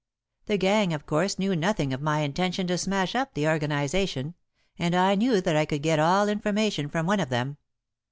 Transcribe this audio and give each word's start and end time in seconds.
The 0.47 0.57
gang 0.57 0.93
of 0.93 1.05
course 1.05 1.37
know 1.37 1.53
nothing 1.53 1.93
of 1.93 2.01
my 2.01 2.21
intention 2.21 2.65
to 2.65 2.77
smash 2.79 3.13
up 3.13 3.35
the 3.35 3.47
organization, 3.47 4.33
and 4.79 4.95
I 4.95 5.13
knew 5.13 5.41
that 5.41 5.55
I 5.55 5.65
could 5.65 5.83
get 5.83 5.99
all 5.99 6.27
information 6.27 6.89
from 6.89 7.05
one 7.05 7.19
of 7.19 7.29
them. 7.29 7.57